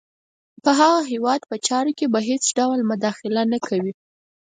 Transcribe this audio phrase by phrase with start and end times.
[0.63, 3.93] په هغه هیواد په چارو کې به هېڅ ډول مداخله نه کوي.